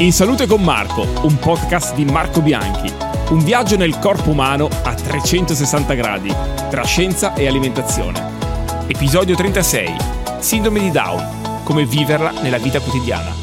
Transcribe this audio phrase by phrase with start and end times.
[0.00, 2.88] In Salute con Marco, un podcast di Marco Bianchi.
[3.30, 6.32] Un viaggio nel corpo umano a 360 gradi,
[6.70, 8.86] tra scienza e alimentazione.
[8.86, 9.96] Episodio 36.
[10.38, 11.62] Sindrome di Down.
[11.64, 13.34] Come viverla nella vita quotidiana.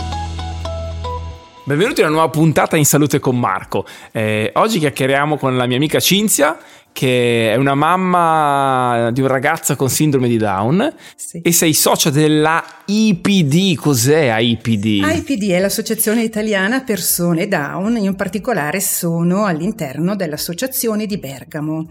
[1.66, 3.86] Benvenuti a una nuova puntata in Salute con Marco.
[4.14, 6.58] Eh, oggi chiacchieriamo con la mia amica Cinzia
[6.96, 11.42] che è una mamma di un ragazzo con sindrome di Down sì.
[11.42, 13.76] e sei socia della IPD.
[13.76, 15.04] Cos'è AIPD?
[15.04, 21.90] AIPD è l'Associazione Italiana Persone Down, in particolare sono all'interno dell'Associazione di Bergamo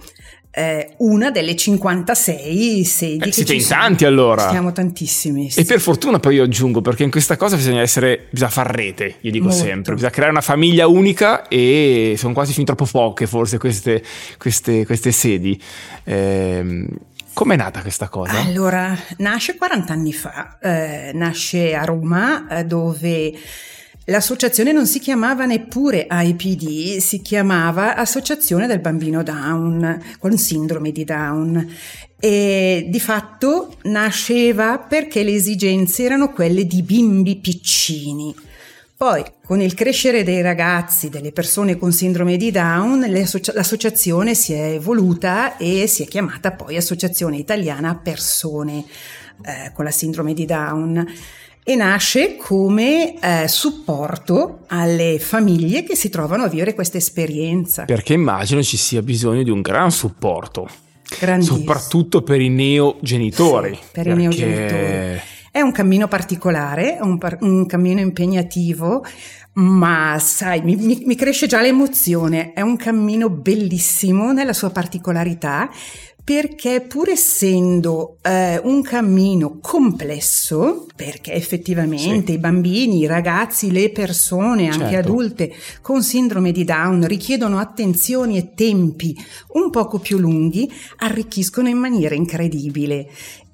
[0.57, 3.29] eh, una delle 56 sedi.
[3.29, 4.49] Eh, siete in tanti allora.
[4.51, 5.51] Siamo tantissimi.
[5.51, 5.61] Sì.
[5.61, 9.17] E per fortuna poi io aggiungo, perché in questa cosa bisogna essere, bisogna far rete,
[9.21, 9.61] io dico Molto.
[9.61, 14.03] sempre, bisogna creare una famiglia unica e sono quasi fin troppo poche forse queste,
[14.39, 15.61] queste, queste sedi.
[16.05, 16.87] Eh,
[17.35, 18.39] Com'è nata questa cosa?
[18.39, 23.33] Allora, nasce 40 anni fa, eh, nasce a Roma eh, dove
[24.09, 31.05] L'associazione non si chiamava neppure IPD, si chiamava Associazione del Bambino Down, con sindrome di
[31.05, 31.75] Down.
[32.21, 38.35] E di fatto nasceva perché le esigenze erano quelle di bimbi piccini.
[38.97, 44.75] Poi, con il crescere dei ragazzi, delle persone con sindrome di Down, l'associazione si è
[44.75, 48.85] evoluta e si è chiamata poi Associazione Italiana Persone
[49.45, 51.05] eh, con la sindrome di Down
[51.65, 57.87] e nasce come eh, supporto alle famiglie che si trovano a vivere questa esperienza.
[57.87, 60.69] Perché immagino ci sia bisogno di un gran supporto.
[61.41, 63.75] Soprattutto per i neogenitori.
[63.75, 64.11] Sì, per perché...
[64.11, 65.33] i neogenitori.
[65.55, 69.05] È un cammino particolare, un, par- un cammino impegnativo,
[69.53, 72.53] ma sai, mi, mi, mi cresce già l'emozione.
[72.55, 75.71] È un cammino bellissimo nella sua particolarità
[76.25, 82.33] perché pur essendo eh, un cammino complesso, perché effettivamente sì.
[82.33, 85.09] i bambini, i ragazzi, le persone, anche certo.
[85.11, 85.53] adulte
[85.83, 89.15] con sindrome di Down richiedono attenzioni e tempi
[89.53, 93.07] un poco più lunghi, arricchiscono in maniera incredibile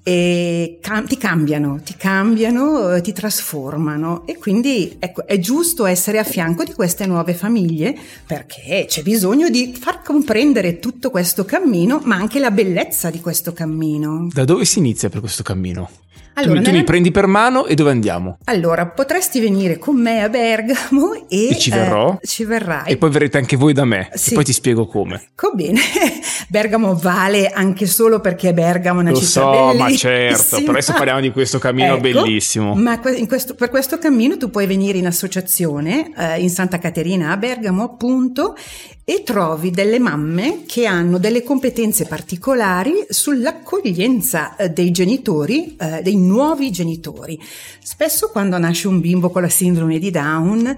[0.03, 6.17] e cam- ti cambiano, ti cambiano, eh, ti trasformano e quindi ecco, è giusto essere
[6.17, 7.95] a fianco di queste nuove famiglie
[8.25, 13.53] perché c'è bisogno di far comprendere tutto questo cammino, ma anche la bellezza di questo
[13.53, 14.27] cammino.
[14.31, 15.89] Da dove si inizia per questo cammino?
[16.33, 18.37] Allora, tu, mi, tu mi prendi per mano e dove andiamo?
[18.45, 22.17] Allora, potresti venire con me a Bergamo e, e ci verrò.
[22.21, 22.91] Eh, ci verrai.
[22.91, 24.31] E poi verrete anche voi da me sì.
[24.31, 25.15] e poi ti spiego come.
[25.31, 25.79] Ecco bene.
[26.47, 29.83] Bergamo vale anche solo perché è Bergamo una Lo città so, bellissima.
[29.83, 32.75] ma certo, però adesso parliamo di questo cammino ecco, bellissimo.
[32.75, 37.37] Ma questo, per questo cammino tu puoi venire in associazione eh, in Santa Caterina a
[37.37, 38.55] Bergamo appunto
[39.03, 46.15] e trovi delle mamme che hanno delle competenze particolari sull'accoglienza eh, dei genitori, eh, dei
[46.15, 47.39] nuovi genitori.
[47.81, 50.75] Spesso quando nasce un bimbo con la sindrome di Down,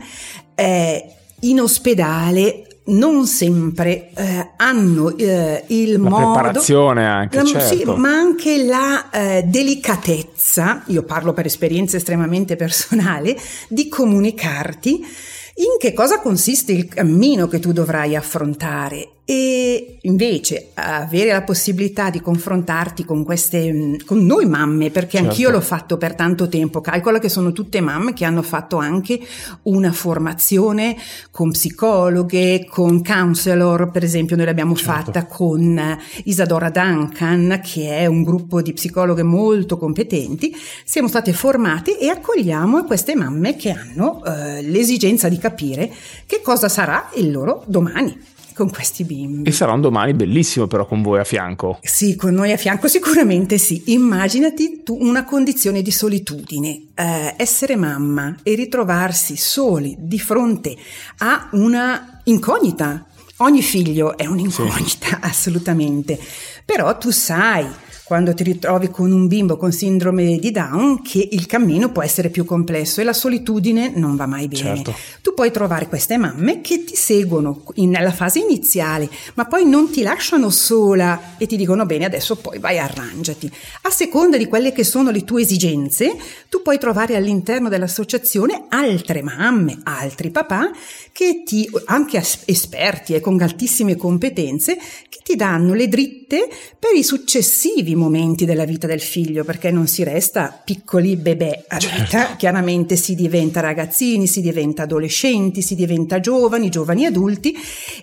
[0.55, 7.75] eh, in ospedale non sempre eh, hanno eh, il la modo preparazione anche la, certo.
[7.75, 13.37] sì, ma anche la eh, delicatezza io parlo per esperienza estremamente personale
[13.69, 15.05] di comunicarti
[15.55, 22.09] in che cosa consiste il cammino che tu dovrai affrontare e invece avere la possibilità
[22.09, 25.29] di confrontarti con queste con noi mamme perché certo.
[25.29, 29.17] anch'io l'ho fatto per tanto tempo calcola che sono tutte mamme che hanno fatto anche
[29.63, 30.97] una formazione
[31.31, 34.91] con psicologhe con counselor per esempio noi l'abbiamo certo.
[34.91, 41.97] fatta con Isadora Duncan che è un gruppo di psicologhe molto competenti siamo state formate
[41.97, 45.89] e accogliamo queste mamme che hanno eh, l'esigenza di capire
[46.25, 49.49] che cosa sarà il loro domani con questi bimbi.
[49.49, 51.79] E sarà un domani bellissimo però con voi a fianco.
[51.81, 53.83] Sì, con noi a fianco sicuramente sì.
[53.87, 60.75] Immaginati tu una condizione di solitudine, eh, essere mamma e ritrovarsi soli di fronte
[61.17, 63.05] a una incognita.
[63.37, 65.17] Ogni figlio è un'incognita, sì.
[65.21, 66.19] assolutamente.
[66.65, 67.67] Però tu sai
[68.13, 72.29] quando ti ritrovi con un bimbo con sindrome di Down che il cammino può essere
[72.29, 74.75] più complesso e la solitudine non va mai bene.
[74.75, 74.93] Certo.
[75.23, 79.89] Tu puoi trovare queste mamme che ti seguono in, nella fase iniziale, ma poi non
[79.89, 83.51] ti lasciano sola e ti dicono bene, adesso poi vai arrangiati.
[83.81, 86.15] A seconda di quelle che sono le tue esigenze,
[86.49, 90.69] tu puoi trovare all'interno dell'associazione altre mamme, altri papà
[91.11, 94.77] che ti, anche esperti e con altissime competenze,
[95.09, 99.87] che ti danno le dritte per i successivi momenti della vita del figlio, perché non
[99.87, 102.35] si resta piccoli bebè a vita, certo.
[102.37, 107.55] chiaramente si diventa ragazzini, si diventa adolescenti, si diventa giovani, giovani adulti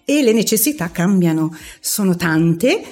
[0.04, 2.82] e le necessità cambiano, sono tante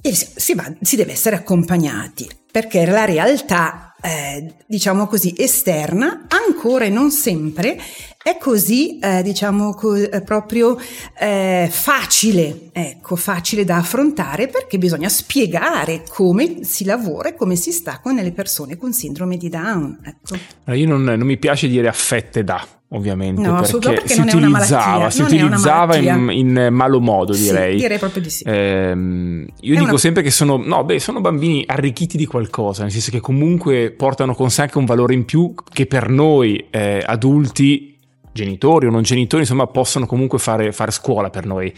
[0.00, 6.84] e si, va, si deve essere accompagnati, perché la realtà eh, diciamo così, esterna, ancora
[6.84, 7.78] e non sempre
[8.26, 10.78] è così, eh, diciamo, co- eh, proprio
[11.20, 17.70] eh, facile, ecco, facile da affrontare perché bisogna spiegare come si lavora e come si
[17.70, 19.98] sta con le persone con sindrome di Down.
[20.02, 20.72] Ecco.
[20.72, 24.34] Io non, non mi piace dire affette da, ovviamente, No, perché, perché si non è
[24.36, 27.76] una utilizzava, si utilizzava in, in malo modo, Sì, direi.
[27.76, 28.42] direi proprio di sì.
[28.46, 32.84] Ehm, io È dico una- sempre che sono, no, beh, sono bambini arricchiti di qualcosa,
[32.84, 36.68] nel senso che comunque portano con sé anche un valore in più che per noi
[36.70, 37.93] eh, adulti,
[38.34, 41.72] genitori o non genitori, insomma, possono comunque fare, fare scuola per noi.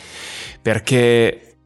[0.60, 1.56] Perché,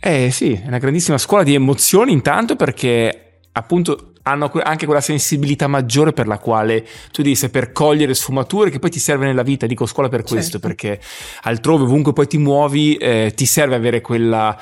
[0.00, 5.66] eh sì, è una grandissima scuola di emozioni intanto perché appunto hanno anche quella sensibilità
[5.66, 9.66] maggiore per la quale tu devi saper cogliere sfumature che poi ti serve nella vita,
[9.66, 10.66] dico scuola per questo, Certo.
[10.66, 11.00] perché
[11.42, 14.56] altrove ovunque poi ti muovi eh, ti serve avere quella,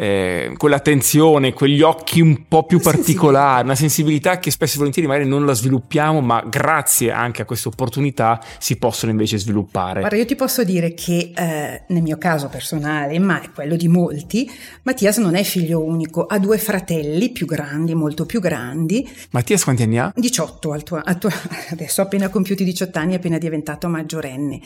[0.00, 5.28] eh, quell'attenzione, quegli occhi un po' più particolari, una sensibilità che spesso e volentieri magari
[5.28, 10.00] non la sviluppiamo, ma grazie anche a queste opportunità si possono invece sviluppare.
[10.00, 13.88] Guarda, io ti posso dire che eh, nel mio caso personale, ma è quello di
[13.88, 14.48] molti,
[14.82, 19.82] Mattias non è figlio unico, ha due fratelli più grandi, molto più grandi, Mattias quanti
[19.82, 20.12] anni ha?
[20.14, 21.30] 18 al tuo- al tuo-
[21.72, 24.60] adesso appena compiuti 18 anni, appena diventato maggiorenne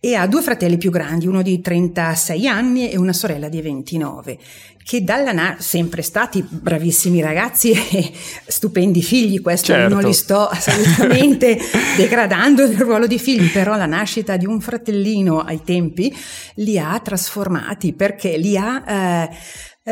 [0.00, 4.38] e ha due fratelli più grandi, uno di 36 anni e una sorella di 29
[4.82, 8.12] che dalla na- sempre stati bravissimi ragazzi e
[8.46, 9.94] stupendi figli, questo Certo.
[9.94, 11.58] non li sto assolutamente
[11.96, 16.14] degradando nel ruolo di figli, però la nascita di un fratellino ai tempi
[16.56, 19.30] li ha trasformati perché li ha eh,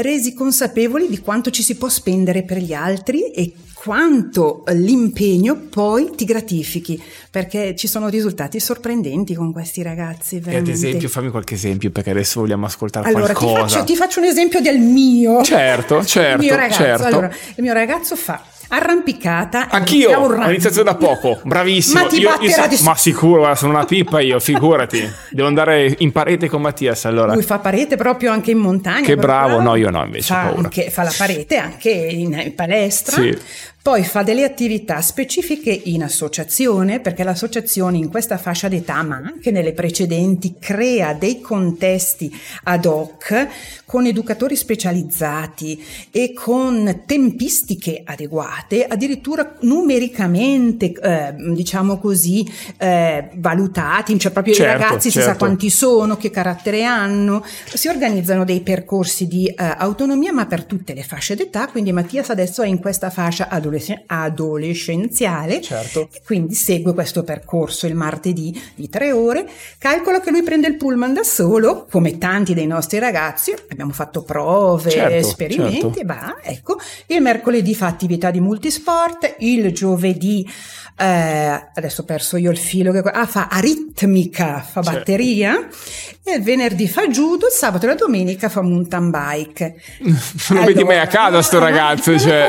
[0.00, 3.52] resi consapevoli di quanto ci si può spendere per gli altri e
[3.82, 10.34] quanto l'impegno poi ti gratifichi, perché ci sono risultati sorprendenti con questi ragazzi.
[10.34, 10.72] E ad Veramente.
[10.72, 13.69] esempio, fammi qualche esempio perché adesso vogliamo ascoltare Allora, ti qualcosa.
[13.69, 15.42] faccio, ti faccio un esempio del mio.
[15.42, 16.82] Certo, certo, il mio ragazzo.
[16.82, 17.04] certo.
[17.04, 19.69] Allora, il mio ragazzo fa arrampicata.
[19.70, 22.00] Anch'io ho iniziato da poco, bravissimo.
[22.03, 25.09] Ma ti Io- io so- di ma sicuro, guarda, sono una pippa io, figurati.
[25.31, 27.32] Devo andare in parete con Mattias allora.
[27.32, 28.97] Lui fa parete proprio anche in montagna.
[29.06, 32.55] Che proprio bravo, no, io no, invece, Fa, anche- fa la parete anche in, in
[32.55, 33.20] palestra.
[33.20, 33.37] Sì.
[33.88, 39.50] Poi fa delle attività specifiche in associazione, perché l'associazione in questa fascia d'età, ma anche
[39.50, 42.31] nelle precedenti, crea dei contesti
[42.64, 43.49] ad hoc
[43.87, 52.46] con educatori specializzati e con tempistiche adeguate, addirittura numericamente, eh, diciamo così,
[52.76, 55.38] eh, valutati, cioè proprio Certo, i ragazzi si sa certo.
[55.38, 57.43] quanti sono, che carattere hanno,
[57.73, 62.29] si organizzano dei percorsi di eh, autonomia ma per tutte le fasce d'età, quindi Mattias
[62.29, 63.76] adesso è in questa fascia adolesc-
[64.06, 66.08] adolescenziale Certo.
[66.12, 69.48] e quindi segue questo percorso il martedì di tre ore,
[69.78, 74.22] calcola che lui prende il pullman da solo, come tanti dei nostri ragazzi, abbiamo fatto
[74.22, 76.02] prove, Certo, esperimenti, certo.
[76.04, 80.48] va, ecco, il mercoledì fa attività di multisport, il giovedì
[81.00, 84.98] eh, adesso ho perso io il filo, che, ah, fa aritmica, fa Certo.
[84.98, 85.69] batteria,
[86.24, 89.81] e il venerdì fa judo, il sabato e la domenica fa mountain bike.
[90.50, 92.48] non vedi mai a casa sto ragazzo, cioè,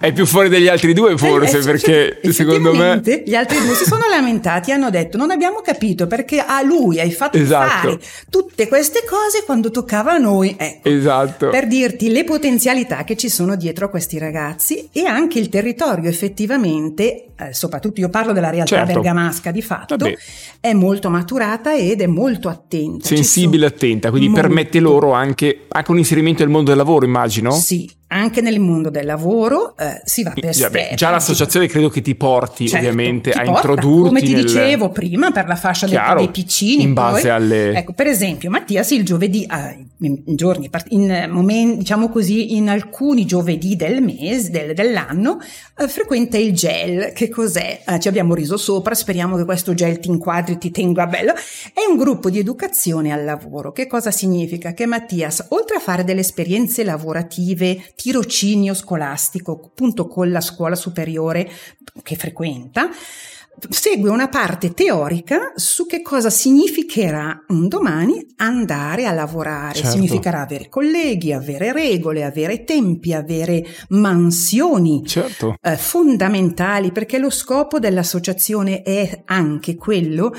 [0.00, 3.02] è più fuori degli altri due forse, Eh, perché secondo me...
[3.24, 7.00] Gli altri due si sono lamentati e hanno detto non abbiamo capito perché a lui
[7.00, 7.68] hai fatto Esatto.
[7.88, 7.98] fare
[8.30, 10.54] tutte queste cose quando toccava a noi.
[10.56, 10.88] Ecco.
[10.88, 11.48] Esatto.
[11.48, 16.08] Per dirti le potenzialità che ci sono dietro a questi ragazzi e anche il territorio
[16.08, 18.92] effettivamente, eh, soprattutto io parlo della realtà Certo.
[18.92, 20.16] bergamasca di fatto, Vabbè.
[20.60, 23.04] è molto maturata ed è molto attenta.
[23.06, 24.42] Sensibile e attenta, quindi Molto.
[24.42, 27.50] permette loro anche, anche un inserimento nel mondo del lavoro, immagino?
[27.50, 32.00] Sì, anche nel mondo del lavoro eh, si va per Vabbè, già l'associazione credo che
[32.00, 35.56] ti porti Certo, ovviamente ti a porta, introdurti come ti nel- dicevo prima per la
[35.56, 37.30] fascia Chiaro, dei piccini in base poi.
[37.30, 42.56] alle- ecco per esempio Mattias il giovedì ah, in, giorni in eh, momenti diciamo così
[42.56, 45.38] in alcuni giovedì del mese del- dell'anno
[45.78, 47.12] eh, frequenta il gel.
[47.12, 47.82] Che cos'è?
[47.86, 51.32] Eh, ci abbiamo riso sopra speriamo che questo gel ti inquadri ti tenga bello.
[51.32, 53.72] È un gruppo di educazione al lavoro.
[53.72, 54.72] Che cosa significa?
[54.72, 61.48] Che Mattias oltre a fare delle esperienze lavorative tirocinio scolastico appunto con la scuola superiore
[62.02, 62.90] che frequenta,
[63.68, 69.74] segue una parte teorica su che cosa significherà un domani andare a lavorare.
[69.74, 69.90] Certo.
[69.90, 75.04] Significherà avere colleghi, avere regole, avere tempi, avere mansioni.
[75.06, 75.56] Certo.
[75.62, 80.34] eh, fondamentali perché lo scopo dell'associazione è anche quello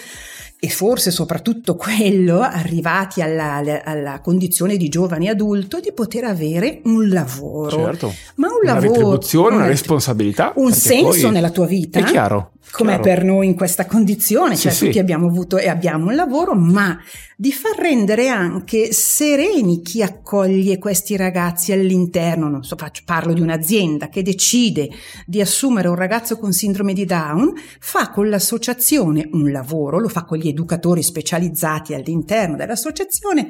[0.61, 7.07] e forse soprattutto quello arrivati alla, alla- condizione di giovane adulto di poter avere un
[7.07, 8.13] lavoro Certo.
[8.35, 10.51] ma un Una lavoro retribuzione, una una- responsabilità.
[10.57, 12.51] un senso nella tua vita È chiaro.
[12.71, 14.99] Come per noi in questa condizione, cioè sì, tutti sì.
[14.99, 16.97] abbiamo avuto e abbiamo un lavoro, ma
[17.35, 23.41] di far rendere anche sereni chi accoglie questi ragazzi all'interno, non so, faccio, parlo di
[23.41, 24.89] un'azienda che decide
[25.25, 30.25] di assumere un ragazzo con sindrome di Down, fa con l'associazione un lavoro, lo fa
[30.25, 33.47] con gli educatori specializzati all'interno dell'associazione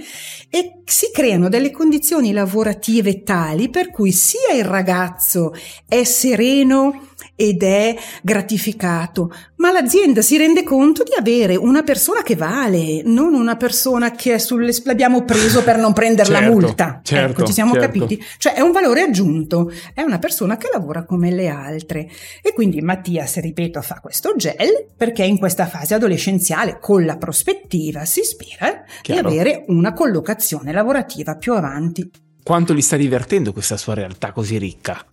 [0.49, 5.53] e si creano delle condizioni lavorative tali per cui sia il ragazzo
[5.87, 7.08] è sereno
[7.41, 13.33] ed è gratificato, ma l'azienda si rende conto di avere una persona che vale, non
[13.33, 16.99] una persona che è sulle, l'abbiamo preso per non prendere Certo, la multa.
[17.01, 17.87] certo, ecco, ci siamo certo.
[17.87, 18.21] capiti?
[18.37, 22.09] Cioè è un valore aggiunto, è una persona che lavora come le altre.
[22.41, 28.03] E quindi Mattias, ripeto, fa questo gel perché in questa fase adolescenziale con la prospettiva
[28.03, 29.29] si ispira Chiaro.
[29.29, 32.11] di avere una collocazione lavorativa più avanti.
[32.49, 35.05] Quanto li sta divertendo questa sua realtà così ricca?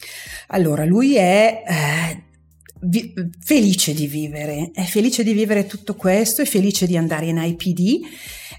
[0.47, 2.23] Allora, lui è eh,
[2.81, 3.13] vi-
[3.45, 8.01] felice di vivere, è felice di vivere tutto questo, è felice di andare in IPD,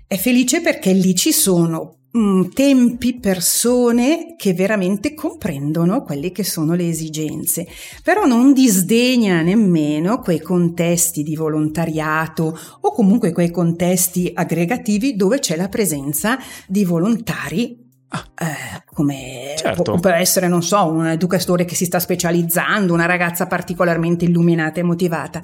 [0.06, 6.76] è felice perché lì ci sono mm, tempi, persone che veramente comprendono quelle che sono
[6.76, 7.66] le esigenze,
[8.04, 15.56] però non disdegna nemmeno quei contesti di volontariato o comunque quei contesti aggregativi dove c'è
[15.56, 19.98] la presenza di volontari eh, come Certo.
[20.00, 24.84] può, essere, non so, un educatore che si sta specializzando, una ragazza particolarmente illuminata e
[24.84, 25.42] motivata,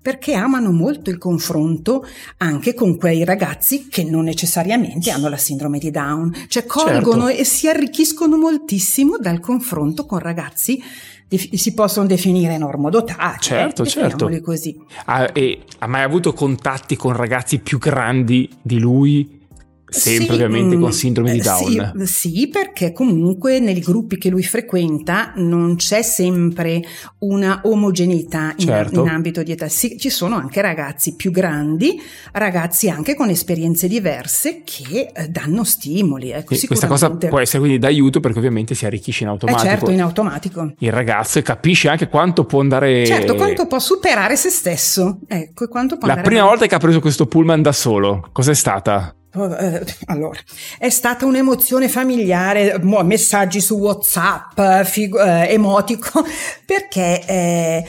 [0.00, 2.06] perché amano molto il confronto
[2.38, 7.40] anche con quei ragazzi che non necessariamente hanno la sindrome di Down, cioè colgono Certo.
[7.40, 10.82] e si arricchiscono moltissimo dal confronto con ragazzi
[11.28, 14.08] si possono definire normodotati, Certo, eh, certo.
[14.26, 14.76] definiamoli così.
[15.06, 19.35] Ha, e ha mai avuto contatti con ragazzi più grandi di lui?
[19.96, 21.92] Sempre Sì, ovviamente mm, con sindrome di eh, Down.
[22.04, 26.82] Sì, sì, perché comunque nei gruppi che lui frequenta non c'è sempre
[27.20, 29.00] una omogeneità in, Certo.
[29.02, 29.68] in ambito di età.
[29.68, 32.00] Sì, ci sono anche ragazzi più grandi,
[32.32, 36.30] ragazzi anche con esperienze diverse che eh, danno stimoli.
[36.30, 39.68] Ecco, Quindi questa cosa può essere quindi d'aiuto perché ovviamente si arricchisce in Eh, automatico
[39.68, 40.72] certo, in automatico.
[40.78, 43.04] il ragazzo e capisce anche quanto può andare...
[43.06, 45.18] Certo, quanto può superare se stesso.
[45.26, 48.54] Ecco, e quanto può La prima volta che ha preso questo pullman da solo, cos'è
[48.54, 49.14] stata?
[49.44, 50.38] Eh, Allora,
[50.78, 56.24] è stata un'emozione familiare, messaggi su WhatsApp, figo- eh, emotico,
[56.64, 57.84] perché eh,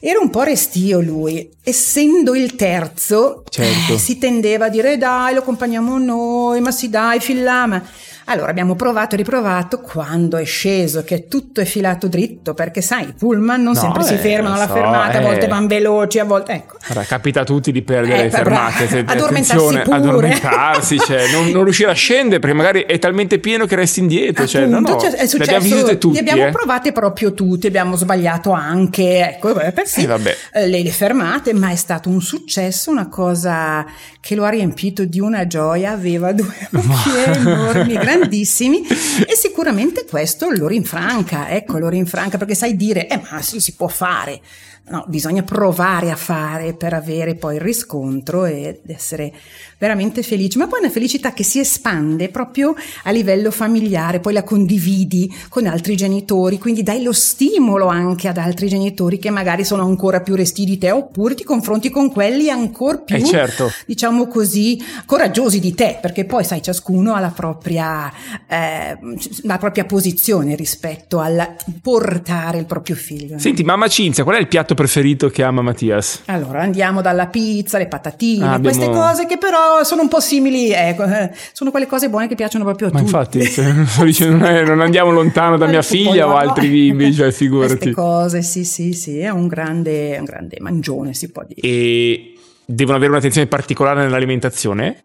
[0.00, 1.48] era un po' restio lui.
[1.62, 3.94] Essendo il terzo, Certo.
[3.94, 7.82] eh, si tendeva a dire dai, lo accompagniamo noi, ma sì dai, filla, ma...
[8.28, 13.04] Allora abbiamo provato e riprovato quando è sceso che tutto è filato dritto perché sai
[13.08, 15.24] i pullman non No, sempre si eh, fermano alla so, fermata, a eh.
[15.24, 16.76] volte vanno veloci, a volte ecco.
[16.88, 21.64] Allora, capita a tutti di perdere Eh, le fermate, se- Addormentarsi addormentarsi, cioè, non, non
[21.64, 25.00] riuscire a scendere perché magari è talmente pieno che resti indietro, cioè, no, Appunto, no,
[25.00, 26.50] cioè, è le successo, abbiamo visite le abbiamo eh.
[26.50, 30.36] provate proprio tutti, abbiamo sbagliato anche, ecco, eh, per sì, Eh, vabbè.
[30.52, 33.84] eh, le, le fermate, ma è stato un successo, una cosa
[34.20, 40.48] che lo ha riempito di una gioia, aveva due occhi enormi, grandissimi e sicuramente questo
[40.50, 44.40] lo rinfranca, ecco, lo rinfranca perché sai dire, eh ma sì, si può fare.
[44.88, 49.32] No, bisogna provare a fare per avere poi il riscontro ed essere
[49.78, 54.44] veramente felici, ma poi una felicità che si espande proprio a livello familiare, poi la
[54.44, 59.82] condividi con altri genitori, quindi dai lo stimolo anche ad altri genitori che magari sono
[59.82, 63.72] ancora più resti di te oppure ti confronti con quelli ancora più, Eh, certo.
[63.86, 68.05] diciamo così, coraggiosi di te, perché poi sai ciascuno ha la propria,
[68.48, 68.96] eh,
[69.42, 73.38] la propria posizione rispetto al portare il proprio figlio.
[73.38, 76.22] Senti, mamma Cinzia, qual è il piatto preferito che ama Mattias?
[76.26, 80.20] Allora andiamo dalla pizza, le patatine, Ah, abbiamo- queste cose che però sono un po'
[80.20, 83.10] simili, ecco, eh, sono quelle cose buone che piacciono proprio a Ma tutti.
[83.10, 86.36] infatti, se- sto dicendo, non, è- non andiamo lontano da mia figlia o no.
[86.36, 87.74] altri bimbi, cioè figurati.
[87.76, 91.60] Queste cose, sì, sì, sì, è un grande, un grande mangione, si può dire.
[91.60, 92.34] E
[92.64, 95.04] devono avere un'attenzione particolare nell'alimentazione?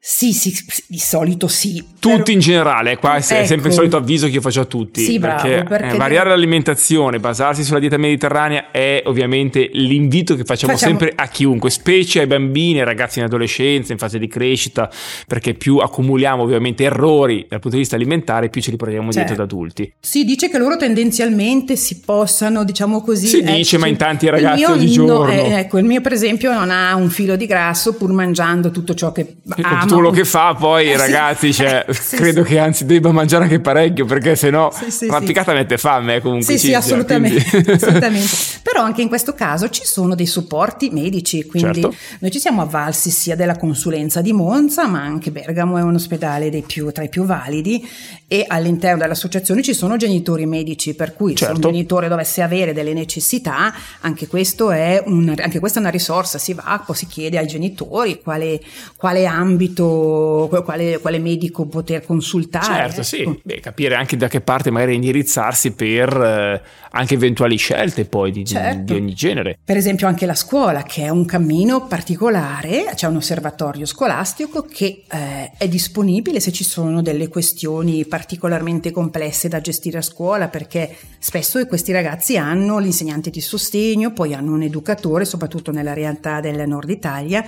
[0.00, 0.54] Sì, sì,
[0.86, 1.84] di solito sì.
[1.98, 3.44] Tutti però- in generale, qua è Ecco.
[3.46, 5.02] sempre il solito avviso che io faccio a tutti.
[5.02, 10.44] Sì, bravo, perché, perché eh, variare l'alimentazione, basarsi sulla dieta mediterranea è ovviamente l'invito che
[10.44, 14.28] facciamo, Facciamo- sempre a chiunque, specie ai bambini, ai ragazzi in adolescenza, in fase di
[14.28, 14.88] crescita,
[15.26, 19.34] perché più accumuliamo ovviamente errori dal punto di vista alimentare, più ce li portiamo dietro
[19.34, 19.34] Certo.
[19.36, 19.92] da adulti.
[20.00, 23.26] Si dice che loro tendenzialmente si possano, diciamo così.
[23.26, 25.32] Si ecco, dice, ma in tanti il ragazzi ogni no, giorno.
[25.32, 28.94] eh, ecco, il mio per esempio non ha un filo di grasso pur mangiando tutto
[28.94, 31.62] ciò che continua tutto quello che fa, poi eh, ragazzi, sì.
[31.62, 32.50] cioè, sì, credo sì.
[32.50, 36.56] che anzi debba mangiare anche parecchio perché sennò una piccata mette fame eh, comunque.
[36.56, 38.36] Sì, sì, assolutamente, assolutamente.
[38.62, 41.96] Però anche in questo caso ci sono dei supporti medici, quindi certo.
[42.20, 46.50] noi ci siamo avvalsi sia della consulenza di Monza, ma anche Bergamo è un ospedale
[46.66, 47.86] più, tra i più validi
[48.30, 51.54] e all'interno dell'associazione ci sono genitori medici, per cui certo.
[51.54, 55.90] se un genitore dovesse avere delle necessità, anche, questo è un, anche questa è una
[55.90, 58.60] risorsa, si va, poi si chiede ai genitori quale,
[58.96, 62.64] quale ambito, quale, quale, medico poter consultare.
[62.64, 63.38] Certo, sì, ecco.
[63.42, 68.44] Beh, capire anche da che parte magari indirizzarsi per eh, anche eventuali scelte poi di,
[68.44, 68.92] certo.
[68.92, 69.58] di, ogni genere.
[69.62, 75.04] Per esempio anche la scuola, che è un cammino particolare, c'è un osservatorio scolastico che
[75.08, 80.96] eh, è disponibile se ci sono delle questioni particolarmente complesse da gestire a scuola, perché
[81.18, 86.66] spesso questi ragazzi hanno l'insegnante di sostegno, poi hanno un educatore, soprattutto nella realtà del
[86.66, 87.44] nord Italia,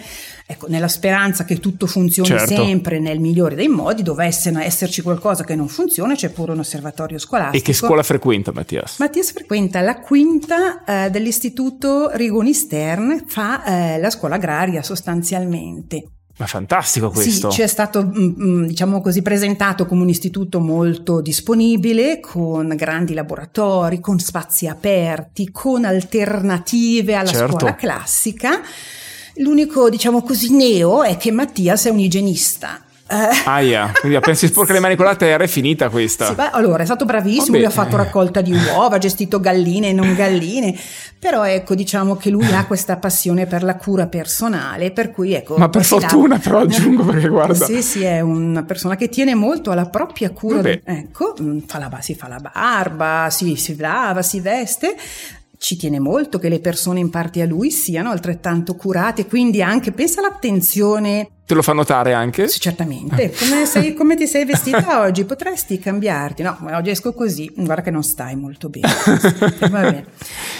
[0.47, 2.55] ecco, nella speranza che tutto funzioni certo.
[2.55, 7.19] sempre nel migliore dei modi, dovesse esserci qualcosa che non funziona, c'è pure un osservatorio
[7.19, 7.57] scolastico.
[7.57, 8.99] E che scuola frequenta Mattias?
[8.99, 16.05] Mattias frequenta la quinta eh, dell'istituto Rigoni Stern, fa eh, la scuola agraria sostanzialmente.
[16.41, 17.51] Ma fantastico questo.
[17.51, 22.73] Sì, ci è stato, mm, mm, diciamo così, presentato come un istituto molto disponibile, con
[22.77, 27.59] grandi laboratori, con spazi aperti, con alternative alla certo.
[27.59, 28.63] scuola classica.
[29.37, 32.83] L'unico, diciamo così, neo è che Mattias è un igienista.
[33.13, 33.43] Eh.
[33.45, 36.27] Aia, quindi appena si sporca le mani con la terra è finita questa.
[36.27, 39.89] Sì, beh, allora è stato bravissimo, lui ha fatto raccolta di uova, ha gestito galline
[39.89, 40.79] e non galline,
[41.19, 45.57] però ecco diciamo che lui ha questa passione per la cura personale, per cui ecco...
[45.57, 46.41] Ma per fortuna dà...
[46.41, 47.65] però aggiungo perché guarda...
[47.65, 50.81] Sì, sì, è una persona che tiene molto alla propria cura, di...
[50.85, 51.35] ecco,
[51.67, 54.95] fa la, si fa la barba, si, si lava, si veste,
[55.61, 59.93] ci tiene molto che le persone in parte a lui siano altrettanto curate, quindi anche
[59.93, 62.47] pensa all'attenzione Te lo fa notare anche?
[62.47, 63.33] Sì, certamente.
[63.37, 65.25] Come, sei, come, ti sei vestita oggi?
[65.25, 66.45] Potresti cambiarti?
[66.45, 67.51] No, oggi esco così.
[67.53, 68.87] Guarda che non stai molto bene.
[69.69, 70.05] Va bene.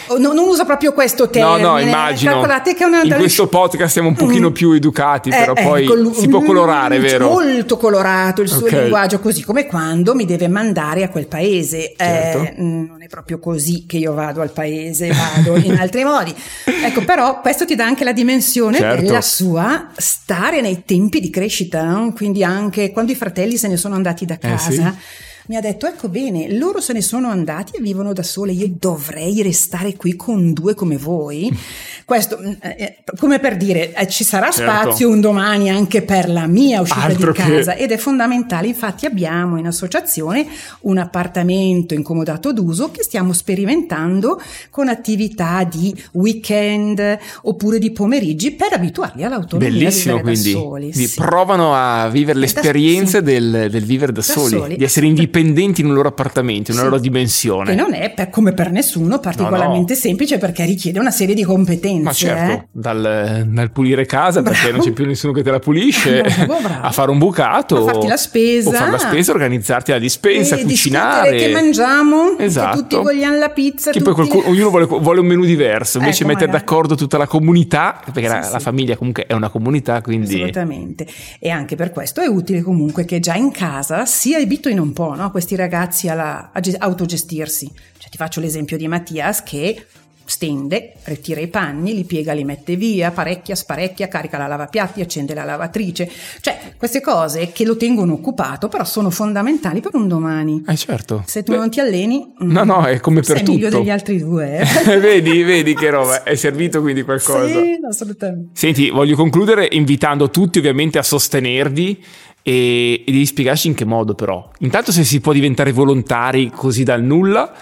[0.09, 1.63] Oh, no, non uso proprio questo termine.
[1.63, 2.33] No, no, immagino.
[2.33, 3.03] Calcolate che una...
[3.03, 4.53] In questo podcast siamo un pochino mm.
[4.53, 7.29] più educati, eh, però eh, poi ecco, si può colorare, mm, vero?
[7.29, 8.81] Molto colorato il suo okay.
[8.81, 11.93] linguaggio, così come quando mi deve mandare a quel paese.
[11.93, 12.39] Eh, certo.
[12.41, 16.35] Eh, non è proprio così che io vado al paese, vado in altri modi.
[16.65, 19.03] Ecco, però questo ti dà anche la dimensione certo.
[19.03, 22.13] della sua stare nei tempi di crescita, no?
[22.13, 24.71] quindi anche quando i fratelli se ne sono andati da casa.
[24.71, 28.23] Eh sì mi ha detto ecco bene, loro se ne sono andati e vivono da
[28.23, 31.51] sole, io dovrei restare qui con due come voi.
[32.07, 34.71] Questo, mm, eh, eh, come per dire, eh, ci sarà certo.
[34.71, 37.83] spazio un domani anche per la mia uscita Altro di casa che...
[37.83, 40.47] ed è fondamentale, infatti abbiamo in associazione
[40.83, 48.73] un appartamento incomodato d'uso che stiamo sperimentando con attività di weekend oppure di pomeriggi per
[48.73, 50.93] abituarli all'autonomia Bellissimo, quindi, soli.
[50.93, 51.13] Sì.
[51.17, 53.35] provano a vivere l'esperienza da, sì.
[53.35, 56.71] del, del, vivere da, da soli, soli, di essere indipendenti indipendenti in un loro appartamento,
[56.71, 56.91] in una sì.
[56.91, 57.71] loro dimensione.
[57.71, 60.05] Che non è per, come per nessuno particolarmente no, no.
[60.05, 62.03] semplice perché richiede una serie di competenze.
[62.03, 62.67] Ma certo, eh?
[62.71, 64.57] dal, dal, pulire casa bravo.
[64.57, 66.87] perché non c'è più nessuno che te la pulisce, bravo, bravo.
[66.87, 70.63] a fare un bucato, a farti la spesa, fare la spesa, organizzarti la dispensa, e
[70.63, 71.37] cucinare.
[71.37, 72.77] che mangiamo, esatto.
[72.77, 73.91] che tutti vogliamo la pizza.
[73.91, 77.27] Che poi qualcuno, ognuno vuole, vuole, un menù diverso, invece ecco, mettere d'accordo tutta la
[77.27, 78.53] comunità, perché sì, la, sì.
[78.53, 80.35] la famiglia comunque è una comunità, quindi...
[80.35, 81.07] Assolutamente.
[81.39, 85.15] E anche per questo è utile comunque che già in casa si abituino un po',
[85.21, 85.31] no?
[85.31, 87.71] Questi ragazzi alla, a autogestirsi.
[87.99, 89.87] Cioè, ti faccio l'esempio di Mattias che
[90.31, 95.35] stende, ritira i panni, li piega, li mette via, parecchia, sparecchia, carica la lavapiatti, accende
[95.35, 96.09] la lavatrice.
[96.41, 100.63] Cioè, queste cose che lo tengono occupato, però sono fondamentali per un domani.
[100.69, 101.25] Eh certo.
[101.27, 102.33] Se tu Beh, non ti alleni...
[102.39, 103.53] No, no, è come per sei tutto.
[103.53, 104.61] meglio degli altri due.
[104.61, 104.65] Eh.
[105.01, 107.61] vedi, vedi che roba, è servito quindi qualcosa.
[107.61, 108.51] Sì, assolutamente.
[108.53, 112.05] Senti, voglio concludere invitando tutti ovviamente a sostenervi
[112.43, 114.49] e, e devi spiegarci in che modo però.
[114.61, 117.53] Intanto se si può diventare volontari così dal nulla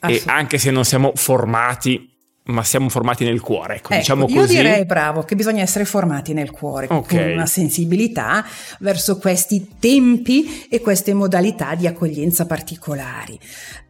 [0.00, 2.15] e anche se non siamo formati
[2.46, 4.36] ma siamo formati nel cuore, ecco, ecco diciamo così.
[4.36, 7.24] Io direi bravo che bisogna essere formati nel cuore okay.
[7.24, 8.44] con una sensibilità
[8.80, 13.38] verso questi tempi e queste modalità di accoglienza particolari.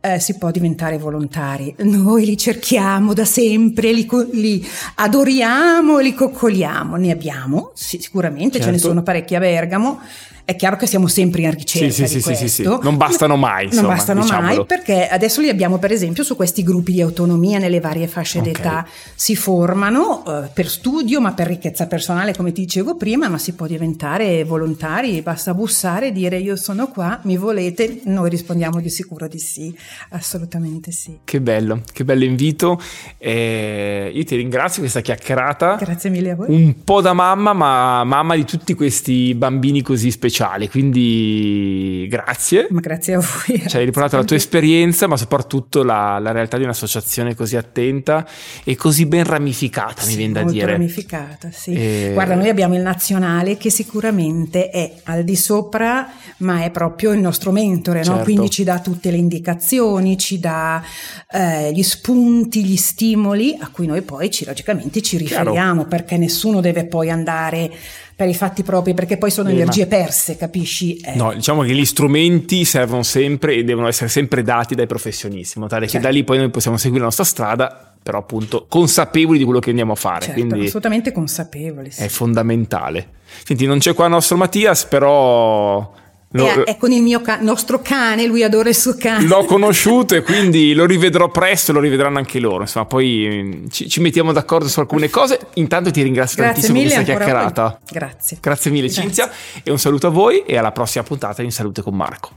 [0.01, 4.67] Eh, si può diventare volontari, noi li cerchiamo da sempre, li, li
[4.97, 8.65] adoriamo li coccoliamo, ne abbiamo, sì, sicuramente certo.
[8.65, 8.89] ce ne certo.
[8.89, 10.01] sono parecchi a Bergamo
[10.49, 13.35] È chiaro che siamo sempre in ricerca sì, sì, di sì, sì, sì, Non bastano
[13.35, 14.47] mai, insomma, Non bastano diciamolo.
[14.47, 18.39] mai perché adesso li abbiamo per esempio su questi gruppi di autonomia nelle varie fasce
[18.39, 18.45] Ok.
[18.45, 18.87] d'età.
[19.17, 23.55] Si formano eh, per studio, ma per ricchezza personale, come ti dicevo prima, ma si
[23.55, 28.03] può diventare volontari, basta bussare e dire io sono qua, mi volete?
[28.05, 29.77] Noi rispondiamo di sicuro di sì,
[30.11, 31.19] assolutamente sì.
[31.25, 32.81] Che bello, che bello invito.
[33.19, 35.75] Eh, io ti ringrazio questa chiacchierata.
[35.75, 36.55] Grazie mille a voi.
[36.55, 40.35] Un po' da mamma, ma mamma di tutti questi bambini così speciali.
[40.37, 42.67] Quindi grazie.
[42.71, 43.63] Ma grazie a voi.
[43.69, 48.27] Ci hai riportato la tua esperienza, ma soprattutto la, la realtà di un'associazione così attenta
[48.65, 50.73] e così ben ramificata, mi Sì, viene da dire.
[50.73, 51.73] ramificata, sì.
[51.73, 57.13] Eh, Guarda, noi abbiamo il nazionale che sicuramente è al di sopra, ma è proprio
[57.13, 58.05] il nostro mentore, no?
[58.05, 58.23] Certo.
[58.25, 60.83] quindi ci dà tutte le indicazioni, ci dà
[61.31, 65.43] eh, gli spunti, gli stimoli a cui noi poi ci, logicamente ci Chiaro.
[65.45, 67.71] riferiamo, perché nessuno deve poi andare
[68.17, 70.97] per i fatti propri, perché poi sono Eh, ma- energie perse, capisci?
[70.97, 75.53] Eh, No, diciamo che gli strumenti servono sempre e devono essere sempre dati dai professionisti,
[75.57, 76.07] in modo tale che Certo.
[76.07, 79.69] da lì poi noi possiamo seguire la nostra strada, però appunto consapevoli di quello che
[79.69, 80.25] andiamo a fare.
[80.27, 81.91] certo, quindi assolutamente consapevoli.
[81.91, 82.03] sì.
[82.05, 83.09] è fondamentale.
[83.45, 85.93] Senti, non c'è qua il nostro Mattias, però
[86.31, 89.27] lo- è, è con il mio ca- nostro cane, lui adora il suo cane.
[89.27, 92.63] l'ho conosciuto e quindi lo rivedrò presto, lo rivedranno anche loro.
[92.63, 95.39] Insomma, poi mm, ci, ci mettiamo d'accordo su alcune cose.
[95.55, 97.79] Intanto ti ringrazio Grazie tantissimo per questa chiacchierata.
[97.91, 98.39] Grazie.
[98.41, 99.03] Grazie mille Grazie.
[99.03, 99.31] Cinzia
[99.63, 102.31] e un saluto a voi e alla prossima puntata In Salute con Marco.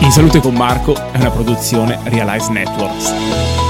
[0.00, 3.63] In Salute con Marco è una produzione Realize Networks.